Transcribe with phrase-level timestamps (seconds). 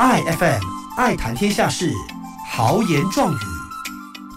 [0.00, 0.62] ，IFM
[0.96, 1.92] 爱谈天下事，
[2.50, 3.38] 豪言壮语。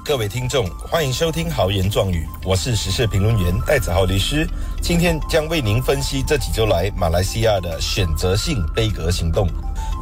[0.03, 4.45] 各位听众，欢迎收听豪言壮语，我是时事评论员戴子豪律师，
[4.81, 9.47] 今天将为您分析这几周来马来西亚的选择性杯格行动。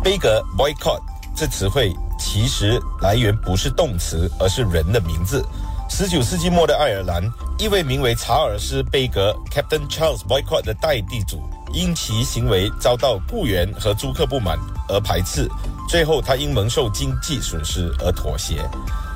[0.03, 0.99] 杯格 （boycott）
[1.35, 5.45] 这词汇其实来源不是动词，而是人的名字。
[5.93, 7.21] 十九世纪末的爱尔兰，
[7.59, 15.49] 一位名为查尔斯·贝格 （Captain Charles Boycott） 的代地主，因其行为遭到雇员和租客不满而排斥，
[15.89, 18.63] 最后他因蒙受经济损失而妥协。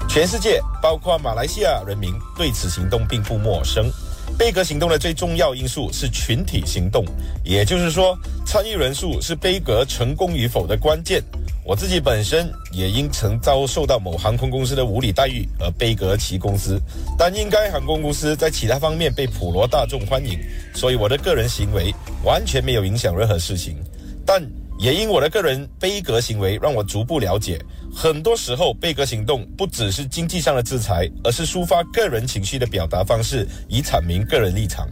[0.09, 3.89] 全世界，包括马来西亚人民，对此行动并不陌生。
[4.37, 7.05] 贝格行动的最重要因素是群体行动，
[7.45, 11.23] 也就是说，参与人数是贝格成功与否的关键。
[11.67, 16.79] 我自己本身也因曾遭受到某航空公司的无理待遇而悲革其公司，
[17.17, 20.39] 但因该航空公司在其他方面被普罗大众欢迎，
[20.75, 21.91] 所以我的个人行为
[22.23, 23.77] 完全没有影响任何事情。
[24.23, 24.39] 但
[24.77, 27.59] 也因我的个人悲革行为，让我逐步了解，
[27.91, 34.87] 很多时候悲革行动不只是经济上的制裁，而是抒发个人情绪的表达方式，以阐明个人立场。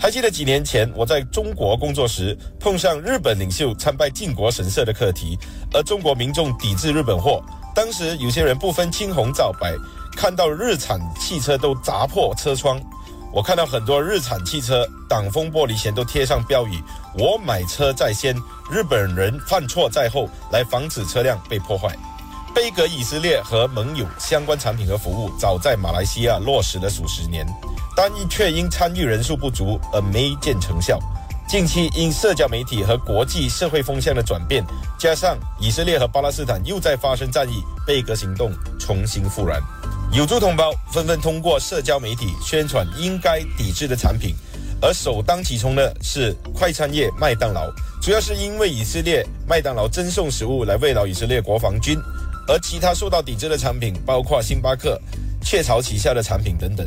[0.00, 5.36] 还记得几年前我在中国工作时，碰上日本领袖参拜靖国神社的课题，
[5.74, 7.42] 而中国民众抵制日本货。
[7.74, 9.74] 当时有些人不分青红皂白，
[10.16, 12.80] 看到日产汽车都砸破车窗。
[13.32, 16.80] 我看到很多日产汽车挡风玻璃前都贴上标语
[17.18, 18.34] ：“我买车在先，
[18.70, 21.94] 日本人犯错在后”，来防止车辆被破坏。
[22.54, 27.46] 贝格以色列和盟友相关产品和服务，早在马来西亚落实了数十年。
[28.00, 31.00] 但却因参与人数不足而没见成效。
[31.48, 34.64] 近期因社交媒体和国际社会风向的转变，
[34.96, 39.60] 加上以色列和巴勒斯坦又在发生战役，贝格行动重新复燃。
[40.12, 44.32] 有族同胞纷纷通过社交媒体宣传应该抵制的产品，
[44.80, 47.68] 而首当其冲的是快餐业麦当劳，
[48.00, 51.98] 主要是因为以色列麦当劳赠送食物来慰劳以色列国防军，
[52.46, 54.96] 而其他受到抵制的产品包括星巴克、
[55.42, 56.86] 雀巢旗下的产品等等。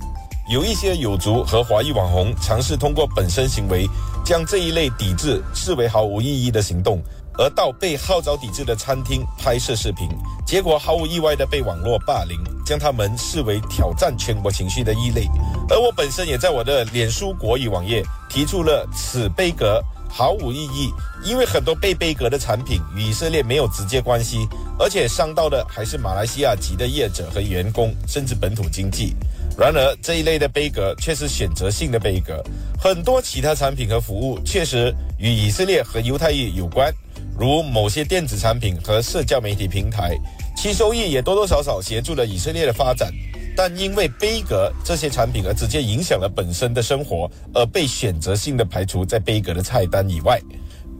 [0.51, 3.87] 有一些有族和华裔网红尝试通过本身行为，
[4.21, 7.01] 将这一类抵制视为毫无意义的行动，
[7.37, 10.09] 而到被号召抵制的餐厅拍摄视频，
[10.45, 15.25] 结果毫无意外的被网络霸凌，将他们视为挑战全国情绪的异类。
[15.69, 20.91] 而我本身也在我的脸书国语网页提出了此杯格毫无意义，
[21.23, 24.45] 因为很多被杯格的产品与以色列没有直接关系，
[24.77, 29.15] 而且伤到的还是马来西亚籍的业者和员工，甚至本土经济。
[29.61, 32.43] 然而，这一类的杯格却是选择性的杯格，
[32.79, 36.91] 很多其他产品和服务确实与以色列和犹太裔有关，
[37.37, 40.17] 如某些电子产品和社交媒体平台，
[40.57, 43.13] 其收益也多多少少协助了以色列的发展。
[43.55, 50.41] 但因为杯格这些产品而直接影响了本身的生活，而被选择性的排除在杯格的菜单以外。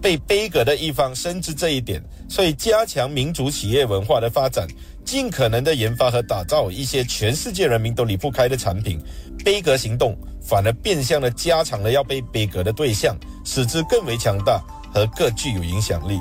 [0.01, 4.67] 被杯格的一方深知这一点，所以加强民族企业文化的发展。
[5.03, 9.01] 尽可能的研发和打造一些全世界人民都离不开的产品，
[9.43, 14.61] 杯格行动反而变相的加强了要被杯格的对象，使之更为强大
[14.93, 16.19] 和更具有影响力。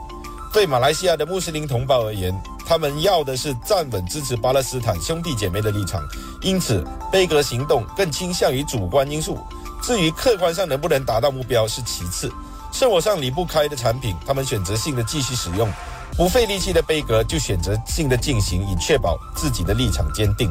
[0.53, 2.35] 对马来西亚的穆斯林同胞而言，
[2.67, 6.03] 他们要的是站稳支持巴勒斯坦兄弟姐妹的立场，
[6.43, 9.39] 因此杯格行动更倾向于主观因素。
[9.83, 12.33] 至于客观上能不能达到目标是其次，
[12.73, 15.69] 生活上离不开的产品，他们选择性的继续使用。
[16.17, 20.51] 不费力气的杯格就选择性的进行，以确保自己的立场坚定。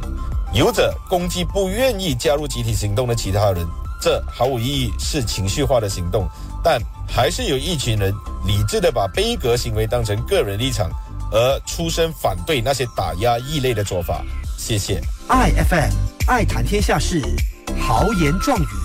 [0.53, 3.67] 有者攻击不愿意加入集体行动的其他人，
[4.01, 6.27] 这毫无意义，是情绪化的行动。
[6.63, 8.13] 但还是有一群人
[8.45, 10.89] 理智的把杯格行为当成个人立场，
[11.31, 14.23] 而出声反对那些打压异类的做法。
[14.57, 15.01] 谢谢。
[15.27, 15.91] I F M
[16.27, 17.21] 爱谈天下事，
[17.79, 18.78] 豪言壮语。